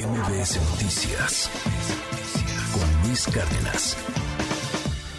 [0.00, 1.50] MBS Noticias
[2.72, 3.98] con Luis Cárdenas.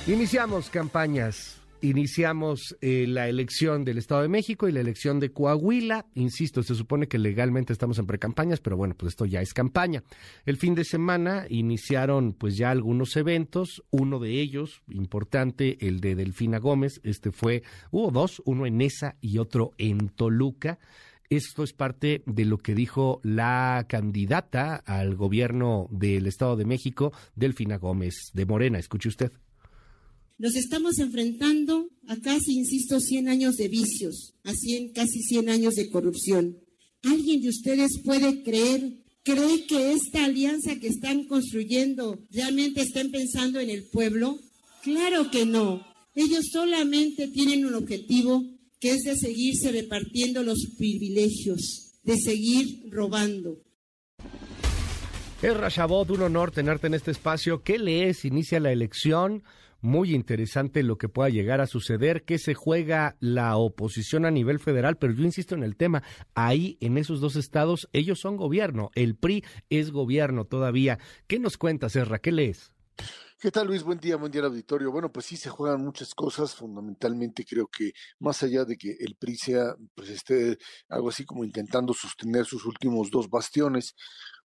[0.07, 1.61] Iniciamos campañas.
[1.81, 6.07] Iniciamos eh, la elección del Estado de México y la elección de Coahuila.
[6.15, 10.04] Insisto, se supone que legalmente estamos en precampañas, pero bueno, pues esto ya es campaña.
[10.48, 13.84] El fin de semana iniciaron pues ya algunos eventos.
[13.91, 17.02] Uno de ellos, importante, el de Delfina Gómez.
[17.04, 17.61] Este fue,
[17.91, 20.79] hubo dos, uno en Esa y otro en Toluca.
[21.32, 27.13] Esto es parte de lo que dijo la candidata al gobierno del Estado de México,
[27.38, 28.77] Delfina Gómez de Morena.
[28.77, 29.31] Escuche usted.
[30.38, 34.52] Nos estamos enfrentando a casi, insisto, 100 años de vicios, a
[34.94, 36.57] casi 100 años de corrupción.
[37.04, 43.62] ¿Alguien de ustedes puede creer, cree que esta alianza que están construyendo realmente están pensando
[43.62, 44.38] en el pueblo?
[44.84, 45.82] Claro que no.
[46.13, 48.43] Ellos solamente tienen un objetivo
[48.81, 53.62] que es de seguirse repartiendo los privilegios, de seguir robando.
[55.41, 57.62] Es Chabot, un honor tenerte en este espacio.
[57.62, 58.26] ¿Qué lees?
[58.26, 59.43] Inicia la elección.
[59.82, 64.59] Muy interesante lo que pueda llegar a suceder, que se juega la oposición a nivel
[64.59, 66.03] federal, pero yo insisto en el tema,
[66.35, 71.00] ahí en esos dos estados ellos son gobierno, el PRI es gobierno todavía.
[71.25, 72.19] ¿Qué nos cuentas, Serra?
[72.19, 72.74] ¿Qué lees?
[73.41, 73.81] ¿Qué tal Luis?
[73.81, 74.91] Buen día, buen día auditorio.
[74.91, 79.16] Bueno, pues sí se juegan muchas cosas, fundamentalmente creo que más allá de que el
[79.16, 80.59] PRI sea, pues esté
[80.90, 83.96] algo así como intentando sostener sus últimos dos bastiones,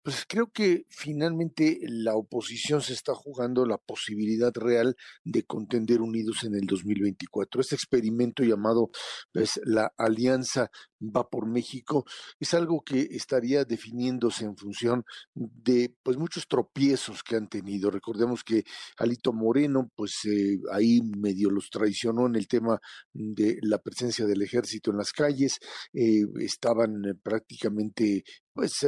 [0.04, 6.44] pues creo que finalmente la oposición se está jugando la posibilidad real de contender unidos
[6.44, 7.62] en el 2024.
[7.62, 8.90] Este experimento llamado
[9.32, 10.70] pues, la Alianza
[11.14, 12.04] va por México
[12.38, 17.90] es algo que estaría definiéndose en función de pues muchos tropiezos que han tenido.
[17.90, 18.64] Recordemos que
[18.98, 22.80] Alito Moreno pues eh, ahí medio los traicionó en el tema
[23.12, 25.58] de la presencia del ejército en las calles,
[25.92, 28.86] eh, estaban eh, prácticamente pues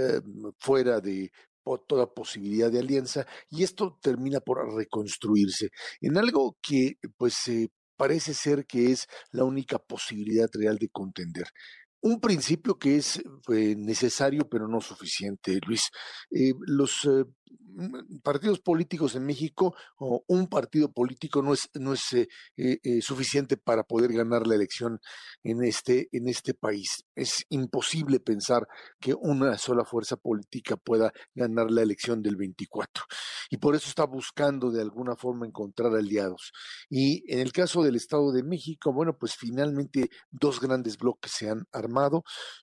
[0.59, 1.31] fuera de
[1.89, 5.71] toda posibilidad de alianza y esto termina por reconstruirse
[6.01, 7.51] en algo que pues
[7.97, 11.47] parece ser que es la única posibilidad real de contender.
[12.01, 15.91] Un principio que es necesario pero no suficiente, Luis.
[16.31, 17.25] Eh, los eh,
[17.77, 22.27] Mm, partidos políticos en México o un partido político no es no es eh,
[22.57, 24.99] eh, eh, suficiente para poder ganar la elección
[25.43, 28.67] en este en este país es imposible pensar
[28.99, 33.05] que una sola fuerza política pueda ganar la elección del 24
[33.51, 36.53] y por eso está buscando de alguna forma encontrar aliados
[36.89, 41.51] y en el caso del Estado de México bueno pues finalmente dos grandes bloques se
[41.51, 41.86] han armado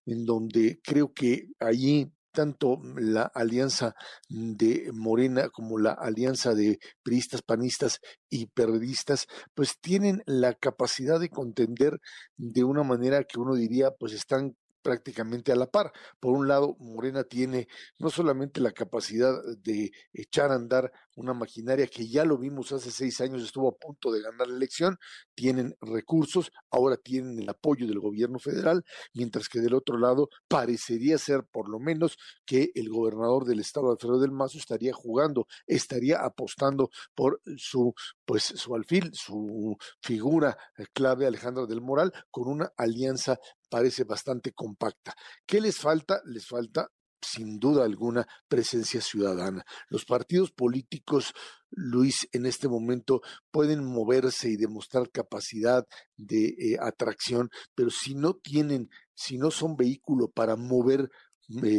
[0.05, 3.95] en donde creo que allí tanto la alianza
[4.27, 11.29] de Morena como la alianza de priistas, panistas y periodistas, pues tienen la capacidad de
[11.29, 11.99] contender
[12.35, 15.91] de una manera que uno diría, pues están prácticamente a la par.
[16.19, 17.67] Por un lado, Morena tiene
[17.97, 22.91] no solamente la capacidad de echar a andar una maquinaria que ya lo vimos hace
[22.91, 24.97] seis años, estuvo a punto de ganar la elección,
[25.35, 28.83] tienen recursos, ahora tienen el apoyo del gobierno federal,
[29.13, 33.91] mientras que del otro lado parecería ser por lo menos que el gobernador del estado,
[33.91, 37.93] Alfredo del Mazo, estaría jugando, estaría apostando por su,
[38.25, 40.57] pues, su alfil, su figura
[40.93, 43.39] clave, Alejandro del Moral, con una alianza
[43.73, 45.15] parece bastante compacta.
[45.47, 46.21] ¿Qué les falta?
[46.25, 46.91] Les falta
[47.23, 49.65] sin duda alguna presencia ciudadana.
[49.89, 51.33] Los partidos políticos,
[51.71, 58.35] Luis, en este momento pueden moverse y demostrar capacidad de eh, atracción, pero si no
[58.35, 61.09] tienen, si no son vehículo para mover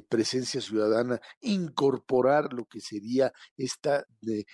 [0.08, 4.06] presencia ciudadana, incorporar lo que sería esta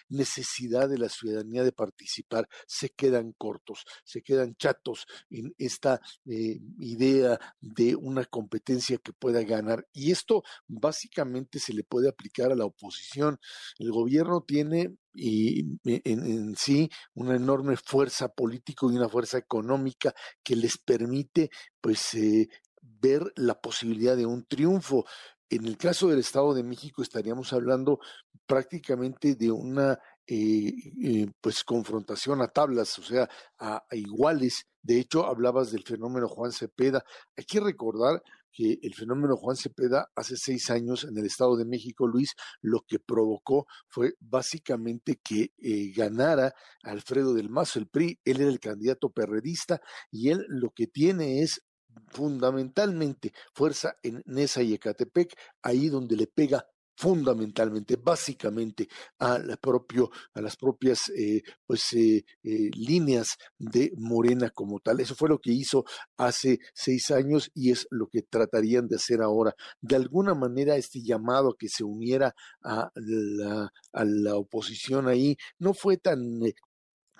[0.08, 6.60] necesidad de la ciudadanía de participar, se quedan cortos, se quedan chatos en esta eh,
[6.78, 9.86] idea de una competencia que pueda ganar.
[9.92, 13.38] Y esto básicamente se le puede aplicar a la oposición.
[13.78, 20.54] El gobierno tiene y en, sí una enorme fuerza política y una fuerza económica que
[20.54, 21.50] les permite
[21.80, 22.48] pues eh,
[22.80, 25.04] ver la posibilidad de un triunfo.
[25.48, 27.98] En el caso del Estado de México estaríamos hablando
[28.46, 30.72] prácticamente de una eh,
[31.02, 33.28] eh, pues confrontación a tablas, o sea,
[33.58, 34.66] a, iguales.
[34.82, 37.04] De hecho, hablabas del fenómeno Juan Cepeda.
[37.36, 38.22] Hay que recordar
[38.52, 42.80] que el fenómeno Juan Cepeda hace seis años en el Estado de México, Luis, lo
[42.86, 48.20] que provocó fue básicamente que eh, ganara Alfredo del Mazo, el PRI.
[48.24, 49.80] Él era el candidato perredista
[50.10, 51.62] y él lo que tiene es
[52.08, 56.66] fundamentalmente fuerza en Nesa y Ecatepec, ahí donde le pega
[57.00, 58.86] fundamentalmente, básicamente
[59.18, 65.00] a la propio, a las propias eh, pues eh, eh, líneas de Morena como tal.
[65.00, 65.84] Eso fue lo que hizo
[66.18, 69.54] hace seis años y es lo que tratarían de hacer ahora.
[69.80, 75.38] De alguna manera este llamado a que se uniera a la, a la oposición ahí
[75.58, 76.42] no fue tan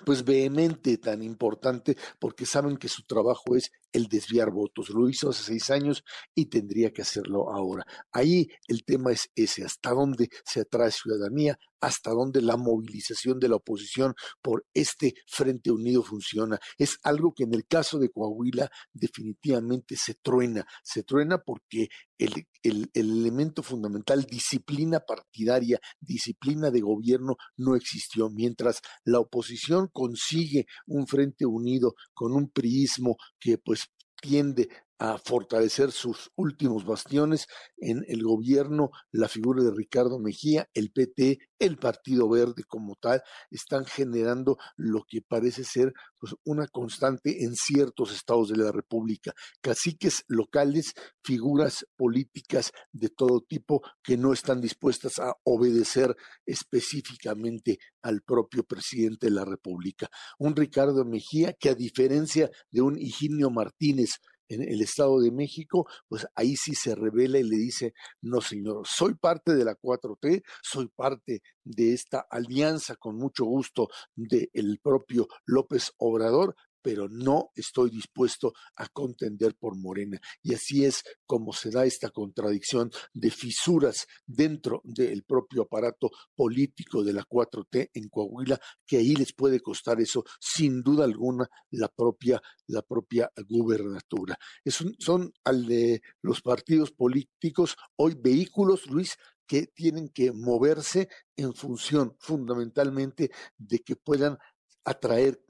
[0.04, 4.90] pues vehemente, tan importante, porque saben que su trabajo es el desviar votos.
[4.90, 6.04] Lo hizo hace seis años
[6.34, 7.86] y tendría que hacerlo ahora.
[8.12, 13.48] Ahí el tema es ese, hasta dónde se atrae ciudadanía, hasta dónde la movilización de
[13.48, 16.58] la oposición por este Frente Unido funciona.
[16.76, 20.66] Es algo que en el caso de Coahuila definitivamente se truena.
[20.82, 21.88] Se truena porque
[22.18, 28.28] el, el, elemento fundamental, disciplina partidaria, disciplina de gobierno, no existió.
[28.28, 33.79] Mientras la oposición consigue un Frente Unido con un priismo que pues
[34.20, 34.68] tiende
[35.00, 37.46] a fortalecer sus últimos bastiones
[37.78, 43.22] en el gobierno, la figura de Ricardo Mejía, el PT, el Partido Verde como tal,
[43.50, 49.32] están generando lo que parece ser pues, una constante en ciertos estados de la República.
[49.62, 50.92] Caciques locales,
[51.24, 56.14] figuras políticas de todo tipo que no están dispuestas a obedecer
[56.44, 60.10] específicamente al propio presidente de la República.
[60.38, 64.10] Un Ricardo Mejía que a diferencia de un Higinio Martínez,
[64.50, 68.86] en el Estado de México, pues ahí sí se revela y le dice, no señor,
[68.86, 75.28] soy parte de la 4T, soy parte de esta alianza con mucho gusto del propio
[75.46, 80.20] López Obrador, pero no estoy dispuesto a contender por Morena.
[80.42, 87.02] Y así es como se da esta contradicción de fisuras dentro del propio aparato político
[87.02, 91.88] de la 4T en Coahuila, que ahí les puede costar eso, sin duda alguna, la
[91.88, 94.36] propia, la propia gubernatura.
[94.98, 99.16] son al de los partidos políticos hoy vehículos, Luis,
[99.46, 104.38] que tienen que moverse en función fundamentalmente de que puedan
[104.84, 105.42] atraer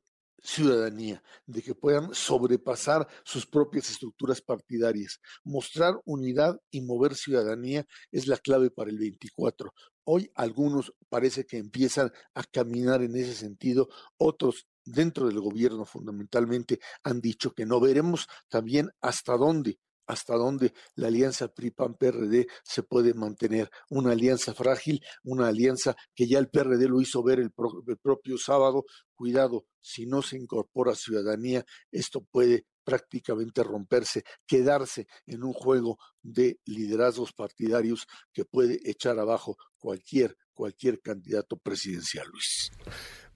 [0.43, 5.21] ciudadanía, de que puedan sobrepasar sus propias estructuras partidarias.
[5.45, 9.73] Mostrar unidad y mover ciudadanía es la clave para el 24.
[10.05, 16.81] Hoy algunos parece que empiezan a caminar en ese sentido, otros dentro del gobierno fundamentalmente
[17.05, 19.79] han dicho que no veremos también hasta dónde
[20.11, 23.71] hasta dónde la alianza PRI-PAN-PRD se puede mantener.
[23.89, 28.85] Una alianza frágil, una alianza que ya el PRD lo hizo ver el, propio sábado.
[29.15, 36.59] Cuidado, si no se incorpora ciudadanía, esto puede prácticamente romperse, quedarse en un juego de
[36.65, 42.71] liderazgos partidarios que puede echar abajo cualquier cualquier candidato presidencial, Luis.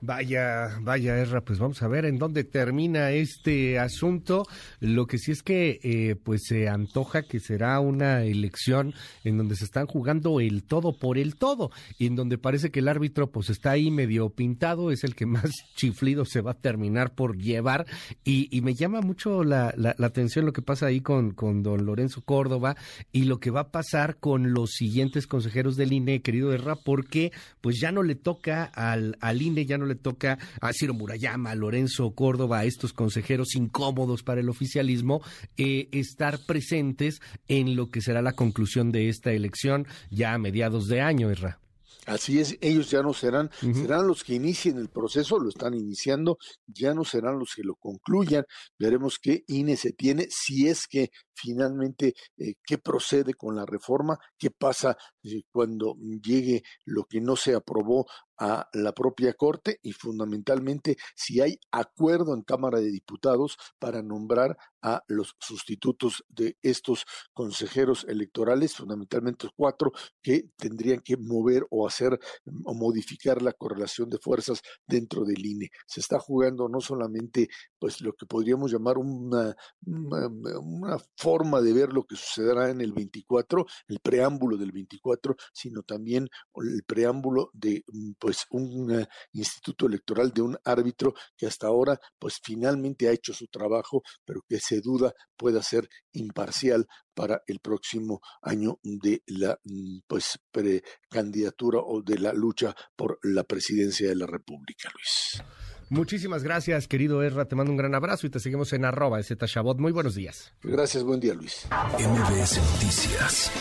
[0.06, 4.44] Vaya, vaya, Erra, pues vamos a ver en dónde termina este asunto.
[4.78, 8.92] Lo que sí es que, eh, pues se antoja que será una elección
[9.24, 12.80] en donde se están jugando el todo por el todo y en donde parece que
[12.80, 16.60] el árbitro, pues está ahí medio pintado, es el que más chiflido se va a
[16.60, 17.86] terminar por llevar.
[18.24, 22.20] Y, me llama mucho la, la, atención lo que pasa ahí con, con don Lorenzo
[22.20, 22.76] Córdoba
[23.10, 27.32] y lo que va a pasar con los siguientes consejeros del INE, querido Erra, porque
[27.62, 31.50] pues ya no le toca al, al INE, ya no le toca a Ciro Murayama,
[31.50, 35.22] a Lorenzo Córdoba, a estos consejeros incómodos para el oficialismo,
[35.56, 40.88] eh, estar presentes en lo que será la conclusión de esta elección ya a mediados
[40.88, 41.58] de año, Erra.
[42.06, 46.36] Así es, ellos ya no serán, serán los que inicien el proceso, lo están iniciando,
[46.66, 48.44] ya no serán los que lo concluyan,
[48.78, 54.18] veremos qué INE se tiene, si es que finalmente eh, qué procede con la reforma,
[54.38, 58.06] qué pasa eh, cuando llegue lo que no se aprobó
[58.38, 64.56] a la propia Corte y fundamentalmente si hay acuerdo en Cámara de Diputados para nombrar
[64.82, 72.18] a los sustitutos de estos consejeros electorales, fundamentalmente cuatro, que tendrían que mover o hacer
[72.64, 75.70] o modificar la correlación de fuerzas dentro del INE.
[75.86, 77.48] Se está jugando no solamente
[77.78, 79.54] pues lo que podríamos llamar una,
[79.86, 85.82] una, forma de ver lo que sucederá en el 24, el preámbulo del 24, sino
[85.82, 87.84] también el preámbulo de
[88.24, 93.34] pues un eh, instituto electoral de un árbitro que hasta ahora pues finalmente ha hecho
[93.34, 99.58] su trabajo, pero que se duda pueda ser imparcial para el próximo año de la
[99.62, 105.46] mm, pues precandidatura o de la lucha por la presidencia de la República, Luis.
[105.90, 107.44] Muchísimas gracias, querido Erra.
[107.44, 109.78] Te mando un gran abrazo y te seguimos en arroba Shabot.
[109.78, 110.50] Muy buenos días.
[110.62, 111.66] Gracias, buen día, Luis.
[111.98, 113.52] MBS Noticias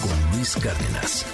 [0.00, 1.26] con Luis Cárdenas.